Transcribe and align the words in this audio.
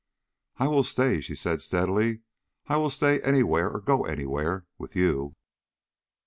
"I 0.57 0.67
will 0.67 0.81
stay," 0.83 1.21
she 1.21 1.35
said 1.35 1.61
steadily. 1.61 2.21
"I 2.65 2.77
will 2.77 2.89
stay 2.89 3.21
anywhere 3.21 3.69
or 3.69 3.79
go 3.79 4.03
anywhere, 4.03 4.65
with 4.79 4.95
you." 4.95 5.35